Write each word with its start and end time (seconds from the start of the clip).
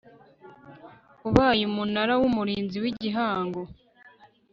ubaye 1.27 1.63
umunara 1.69 2.13
w 2.21 2.23
umurinzi 2.29 2.77
w'igihango 2.83 3.61